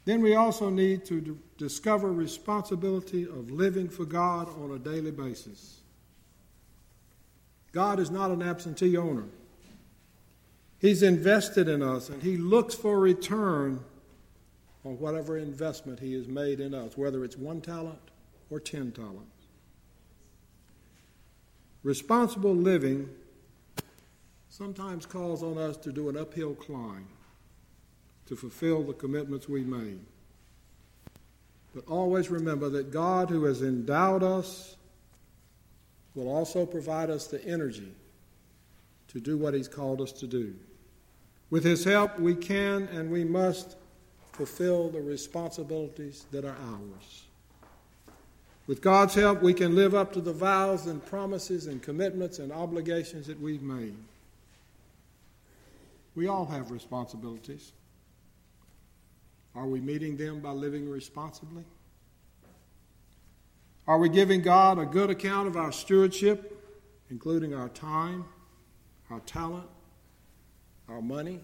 Then 0.05 0.21
we 0.21 0.37
also 0.37 0.71
need 0.71 1.05
to 1.07 1.21
d- 1.21 1.33
discover 1.59 2.13
responsibility 2.13 3.25
of 3.25 3.51
living 3.51 3.89
for 3.89 4.05
God 4.05 4.49
on 4.61 4.71
a 4.71 4.79
daily 4.79 5.11
basis. 5.11 5.81
God 7.73 7.99
is 7.99 8.11
not 8.11 8.31
an 8.31 8.41
absentee 8.41 8.97
owner. 8.97 9.25
He's 10.79 11.03
invested 11.03 11.69
in 11.69 11.83
us 11.83 12.09
and 12.09 12.23
He 12.23 12.37
looks 12.37 12.75
for 12.75 12.99
return 12.99 13.81
on 14.87 14.99
whatever 15.01 15.37
investment 15.37 15.99
He 15.99 16.15
has 16.15 16.29
made 16.29 16.61
in 16.61 16.73
us, 16.73 16.97
whether 16.97 17.25
it's 17.25 17.37
one 17.37 17.61
talent 17.61 17.99
or 18.51 18.61
ten 18.61 18.93
talents. 18.93 19.23
Responsible 21.83 22.55
living 22.55 23.09
sometimes 24.49 25.05
calls 25.05 25.43
on 25.43 25.59
us 25.59 25.77
to 25.79 25.93
do 25.93 26.09
an 26.09 26.17
uphill 26.17 26.55
climb 26.55 27.07
to 28.27 28.37
fulfill 28.37 28.85
the 28.85 28.93
commitments 28.93 29.49
we 29.49 29.63
made. 29.63 30.01
But 31.75 31.87
always 31.89 32.31
remember 32.31 32.69
that 32.71 32.91
God, 32.91 33.29
who 33.29 33.45
has 33.45 33.63
endowed 33.63 34.23
us, 34.23 34.77
will 36.15 36.29
also 36.29 36.65
provide 36.65 37.11
us 37.11 37.27
the 37.27 37.45
energy 37.45 37.93
to 39.09 39.21
do 39.21 39.37
what 39.37 39.53
He's 39.53 39.69
called 39.69 40.01
us 40.01 40.13
to 40.13 40.27
do. 40.27 40.55
With 41.51 41.65
His 41.65 41.85
help, 41.85 42.19
we 42.19 42.35
can 42.35 42.85
and 42.85 43.11
we 43.11 43.25
must 43.25 43.77
fulfill 44.37 44.91
the 44.91 45.01
responsibilities 45.01 46.27
that 46.31 46.45
are 46.45 46.57
ours. 46.57 47.25
With 48.67 48.83
God's 48.83 49.15
help, 49.15 49.43
we 49.43 49.55
can 49.55 49.75
live 49.75 49.95
up 49.95 50.13
to 50.13 50.21
the 50.21 50.33
vows 50.33 50.87
and 50.87 51.05
promises 51.05 51.67
and 51.67 51.83
commitments 51.83 52.39
and 52.39 52.53
obligations 52.53 53.27
that 53.29 53.41
we've 53.41 53.63
made. 53.63 53.95
We 56.15 56.27
all 56.27 56.45
have 56.47 56.71
responsibilities. 56.71 57.73
Are 59.55 59.67
we 59.67 59.81
meeting 59.81 60.17
them 60.17 60.41
by 60.41 60.51
living 60.51 60.89
responsibly? 60.91 61.65
Are 63.87 63.99
we 63.99 64.09
giving 64.09 64.43
God 64.43 64.79
a 64.79 64.85
good 64.85 65.11
account 65.11 65.49
of 65.49 65.57
our 65.57 65.73
stewardship, 65.73 66.61
including 67.09 67.55
our 67.55 67.69
time, 67.71 68.27
our 69.11 69.21
talent, 69.21 69.69
our 70.89 71.01
money, 71.01 71.41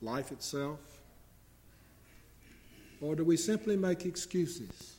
life 0.00 0.32
itself? 0.32 0.78
Or 3.06 3.14
do 3.14 3.22
we 3.22 3.36
simply 3.36 3.76
make 3.76 4.04
excuses 4.04 4.96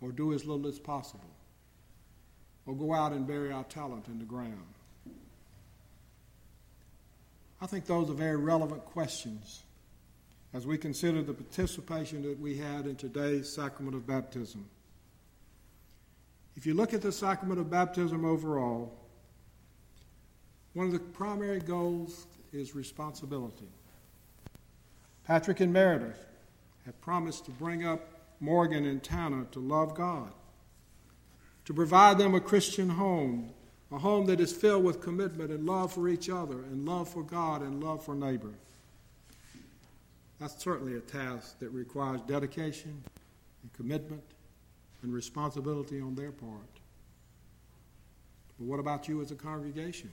or 0.00 0.12
do 0.12 0.32
as 0.32 0.46
little 0.46 0.66
as 0.66 0.78
possible 0.78 1.28
or 2.64 2.74
go 2.74 2.94
out 2.94 3.12
and 3.12 3.26
bury 3.26 3.52
our 3.52 3.64
talent 3.64 4.06
in 4.08 4.18
the 4.18 4.24
ground? 4.24 4.64
I 7.60 7.66
think 7.66 7.84
those 7.84 8.08
are 8.08 8.14
very 8.14 8.38
relevant 8.38 8.86
questions 8.86 9.62
as 10.54 10.66
we 10.66 10.78
consider 10.78 11.20
the 11.20 11.34
participation 11.34 12.22
that 12.22 12.40
we 12.40 12.56
had 12.56 12.86
in 12.86 12.96
today's 12.96 13.52
sacrament 13.52 13.94
of 13.94 14.06
baptism. 14.06 14.64
If 16.56 16.64
you 16.64 16.72
look 16.72 16.94
at 16.94 17.02
the 17.02 17.12
sacrament 17.12 17.60
of 17.60 17.68
baptism 17.68 18.24
overall, 18.24 18.90
one 20.72 20.86
of 20.86 20.92
the 20.94 20.98
primary 20.98 21.60
goals 21.60 22.26
is 22.54 22.74
responsibility. 22.74 23.68
Patrick 25.26 25.60
and 25.60 25.74
Meredith 25.74 26.29
have 26.86 27.00
promised 27.00 27.44
to 27.46 27.50
bring 27.50 27.84
up 27.84 28.08
Morgan 28.40 28.86
and 28.86 29.02
Tanner 29.02 29.44
to 29.52 29.60
love 29.60 29.94
God, 29.94 30.32
to 31.66 31.74
provide 31.74 32.18
them 32.18 32.34
a 32.34 32.40
Christian 32.40 32.88
home, 32.88 33.52
a 33.92 33.98
home 33.98 34.26
that 34.26 34.40
is 34.40 34.52
filled 34.52 34.84
with 34.84 35.00
commitment 35.00 35.50
and 35.50 35.66
love 35.66 35.92
for 35.92 36.08
each 36.08 36.30
other, 36.30 36.60
and 36.62 36.86
love 36.86 37.08
for 37.08 37.22
God 37.22 37.62
and 37.62 37.82
love 37.82 38.04
for 38.04 38.14
neighbor. 38.14 38.52
That's 40.38 40.62
certainly 40.62 40.96
a 40.96 41.00
task 41.00 41.58
that 41.58 41.68
requires 41.68 42.22
dedication 42.22 43.02
and 43.62 43.72
commitment 43.74 44.22
and 45.02 45.12
responsibility 45.12 46.00
on 46.00 46.14
their 46.14 46.32
part. 46.32 46.80
But 48.58 48.66
what 48.66 48.80
about 48.80 49.06
you 49.06 49.20
as 49.20 49.30
a 49.30 49.34
congregation? 49.34 50.10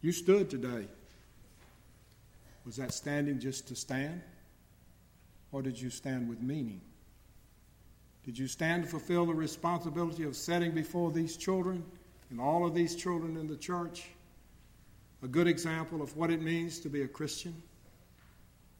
You 0.00 0.12
stood 0.12 0.48
today. 0.48 0.86
Was 2.64 2.76
that 2.76 2.94
standing 2.94 3.38
just 3.38 3.68
to 3.68 3.76
stand? 3.76 4.22
Or 5.52 5.62
did 5.62 5.80
you 5.80 5.90
stand 5.90 6.28
with 6.28 6.40
meaning? 6.40 6.80
Did 8.24 8.38
you 8.38 8.46
stand 8.46 8.84
to 8.84 8.88
fulfill 8.88 9.26
the 9.26 9.34
responsibility 9.34 10.24
of 10.24 10.36
setting 10.36 10.72
before 10.72 11.10
these 11.10 11.36
children 11.36 11.84
and 12.30 12.40
all 12.40 12.66
of 12.66 12.74
these 12.74 12.94
children 12.94 13.36
in 13.36 13.46
the 13.46 13.56
church 13.56 14.08
a 15.22 15.28
good 15.28 15.46
example 15.46 16.00
of 16.00 16.16
what 16.16 16.30
it 16.30 16.40
means 16.40 16.80
to 16.80 16.88
be 16.88 17.02
a 17.02 17.08
Christian? 17.08 17.54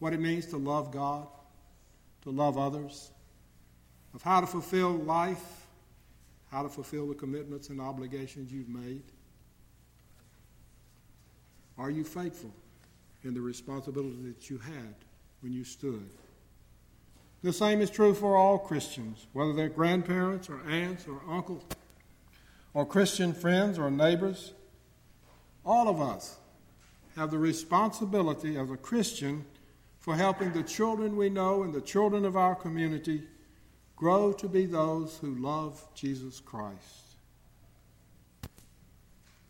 what 0.01 0.12
it 0.12 0.21
means 0.21 0.47
to 0.47 0.57
love 0.57 0.90
God, 0.90 1.29
to 2.23 2.31
love 2.31 2.59
others, 2.59 3.12
of 4.14 4.23
how 4.23 4.40
to 4.40 4.47
fulfill 4.47 4.90
life, 4.90 5.66
how 6.51 6.62
to 6.62 6.68
fulfill 6.68 7.07
the 7.07 7.14
commitments 7.14 7.68
and 7.68 7.81
obligations 7.81 8.51
you've 8.51 8.68
made. 8.68 9.03
Are 11.79 11.90
you 11.90 12.03
faithful 12.03 12.53
in 13.23 13.35
the 13.35 13.40
responsibility 13.40 14.16
that 14.23 14.51
you 14.51 14.59
had 14.59 14.94
when 15.42 15.53
you 15.53 15.64
stood? 15.64 16.09
The 17.42 17.53
same 17.53 17.81
is 17.81 17.90
true 17.90 18.14
for 18.14 18.37
all 18.37 18.59
Christians, 18.59 19.26
whether 19.33 19.53
they're 19.55 19.68
grandparents 19.70 20.48
or 20.50 20.61
aunts 20.68 21.07
or 21.07 21.20
uncles 21.29 21.62
or 22.74 22.85
Christian 22.85 23.33
friends 23.33 23.79
or 23.79 23.90
neighbors. 23.90 24.53
All 25.64 25.88
of 25.88 26.00
us 26.00 26.37
have 27.16 27.31
the 27.31 27.38
responsibility 27.38 28.59
as 28.59 28.70
a 28.70 28.76
Christian 28.76 29.44
for 29.98 30.16
helping 30.16 30.53
the 30.53 30.62
children 30.62 31.16
we 31.16 31.31
know 31.31 31.62
and 31.62 31.72
the 31.74 31.81
children 31.81 32.24
of 32.24 32.37
our 32.37 32.55
community 32.55 33.22
grow 33.96 34.33
to 34.33 34.48
be 34.48 34.66
those 34.66 35.18
who 35.18 35.35
love 35.35 35.87
Jesus 35.94 36.40
Christ. 36.40 37.16
The 38.42 38.48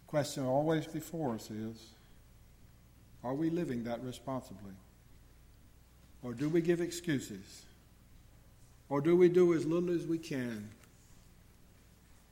question 0.07 0.44
always 0.44 0.87
before 0.87 1.35
us 1.35 1.50
is 1.50 1.94
are 3.22 3.35
we 3.35 3.50
living 3.50 3.85
that 3.85 4.03
responsibly? 4.03 4.72
Or 6.22 6.35
do 6.35 6.48
we 6.48 6.61
give 6.61 6.81
excuses? 6.81 7.64
Or 8.90 9.00
do 9.00 9.16
we 9.16 9.31
do 9.31 9.55
as 9.55 9.64
little 9.64 9.90
as 9.90 10.05
we 10.05 10.18
can? 10.18 10.68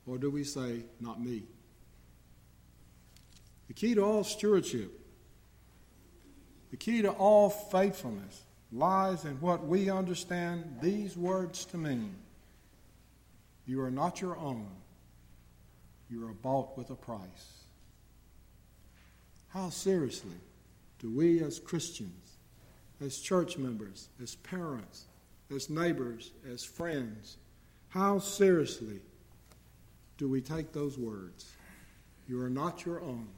Or 0.07 0.18
do 0.18 0.31
we 0.31 0.44
say, 0.44 0.83
not 1.01 1.23
me? 1.23 1.44
The 3.68 3.75
key 3.75 3.94
to 3.94 4.03
all 4.03 4.25
stewardship 4.25 4.99
the 6.71 6.77
key 6.77 7.03
to 7.03 7.11
all 7.11 7.49
faithfulness 7.51 8.42
lies 8.73 9.25
in 9.25 9.40
what 9.40 9.66
we 9.66 9.90
understand 9.90 10.79
these 10.83 11.16
words 11.16 11.64
to 11.66 11.79
mean. 11.79 12.14
You 13.66 13.83
are 13.83 13.90
not 13.90 14.21
your 14.21 14.37
own, 14.37 14.68
you 16.11 16.27
are 16.27 16.33
bought 16.33 16.77
with 16.77 16.90
a 16.90 16.94
price. 16.94 17.64
How 19.49 19.71
seriously 19.71 20.37
do 20.99 21.11
we 21.11 21.42
as 21.42 21.59
Christians, 21.59 22.37
as 23.01 23.18
church 23.18 23.57
members, 23.57 24.09
as 24.23 24.35
parents, 24.37 25.07
as 25.55 25.71
neighbors, 25.71 26.33
as 26.53 26.65
friends, 26.65 27.37
how 27.89 28.19
seriously 28.19 29.01
do 30.19 30.29
we 30.29 30.41
take 30.41 30.73
those 30.73 30.99
words? 30.99 31.53
You 32.29 32.43
are 32.43 32.51
not 32.51 32.85
your 32.85 33.01
own, 33.01 33.29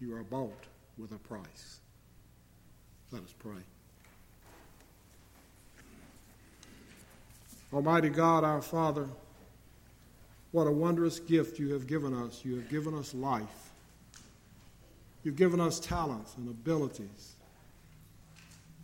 you 0.00 0.14
are 0.14 0.22
bought 0.22 0.64
with 0.96 1.12
a 1.12 1.18
price. 1.18 1.80
Let 3.10 3.22
us 3.22 3.34
pray. 3.38 3.60
Almighty 7.72 8.08
God, 8.08 8.42
our 8.42 8.62
Father, 8.62 9.08
what 10.52 10.66
a 10.66 10.72
wondrous 10.72 11.20
gift 11.20 11.58
you 11.58 11.72
have 11.72 11.86
given 11.86 12.14
us. 12.14 12.44
You 12.44 12.56
have 12.56 12.68
given 12.68 12.94
us 12.94 13.14
life. 13.14 13.70
You've 15.22 15.36
given 15.36 15.60
us 15.60 15.78
talents 15.78 16.34
and 16.36 16.48
abilities. 16.48 17.36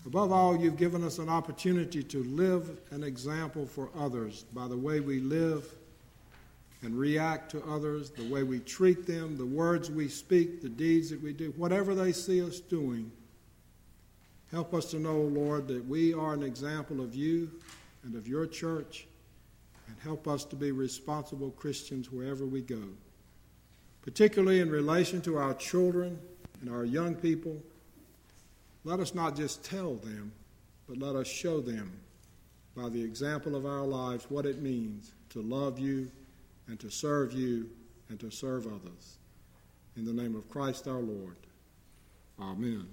Above 0.06 0.30
all, 0.30 0.56
you've 0.56 0.76
given 0.76 1.02
us 1.02 1.18
an 1.18 1.28
opportunity 1.28 2.00
to 2.00 2.22
live 2.22 2.78
an 2.92 3.02
example 3.02 3.66
for 3.66 3.90
others 3.98 4.44
by 4.52 4.68
the 4.68 4.76
way 4.76 5.00
we 5.00 5.18
live 5.18 5.68
and 6.82 6.96
react 6.96 7.50
to 7.50 7.64
others, 7.64 8.10
the 8.10 8.28
way 8.28 8.44
we 8.44 8.60
treat 8.60 9.04
them, 9.04 9.36
the 9.36 9.44
words 9.44 9.90
we 9.90 10.08
speak, 10.08 10.62
the 10.62 10.68
deeds 10.68 11.10
that 11.10 11.20
we 11.20 11.32
do, 11.32 11.52
whatever 11.56 11.92
they 11.92 12.12
see 12.12 12.40
us 12.40 12.60
doing. 12.60 13.10
Help 14.52 14.74
us 14.74 14.92
to 14.92 15.00
know, 15.00 15.22
Lord, 15.22 15.66
that 15.66 15.84
we 15.88 16.14
are 16.14 16.34
an 16.34 16.44
example 16.44 17.00
of 17.00 17.12
you 17.12 17.50
and 18.04 18.14
of 18.14 18.28
your 18.28 18.46
church, 18.46 19.08
and 19.88 19.96
help 20.04 20.28
us 20.28 20.44
to 20.44 20.54
be 20.54 20.70
responsible 20.70 21.50
Christians 21.50 22.12
wherever 22.12 22.46
we 22.46 22.60
go, 22.60 22.82
particularly 24.02 24.60
in 24.60 24.70
relation 24.70 25.20
to 25.22 25.36
our 25.36 25.54
children 25.54 26.16
and 26.60 26.70
our 26.70 26.84
young 26.84 27.16
people. 27.16 27.60
Let 28.86 29.00
us 29.00 29.16
not 29.16 29.34
just 29.34 29.64
tell 29.64 29.94
them, 29.94 30.30
but 30.88 30.96
let 30.98 31.16
us 31.16 31.26
show 31.26 31.60
them 31.60 31.90
by 32.76 32.88
the 32.88 33.02
example 33.02 33.56
of 33.56 33.66
our 33.66 33.84
lives 33.84 34.26
what 34.28 34.46
it 34.46 34.62
means 34.62 35.10
to 35.30 35.42
love 35.42 35.80
you 35.80 36.08
and 36.68 36.78
to 36.78 36.88
serve 36.88 37.32
you 37.32 37.68
and 38.10 38.20
to 38.20 38.30
serve 38.30 38.68
others. 38.68 39.16
In 39.96 40.04
the 40.04 40.12
name 40.12 40.36
of 40.36 40.48
Christ 40.48 40.86
our 40.86 41.00
Lord. 41.00 41.34
Amen. 42.38 42.86